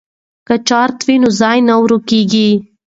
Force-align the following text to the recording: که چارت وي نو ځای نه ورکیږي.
که 0.47 0.55
چارت 0.67 0.97
وي 1.07 1.15
نو 1.21 1.29
ځای 1.39 1.57
نه 1.67 1.75
ورکیږي. 1.81 2.49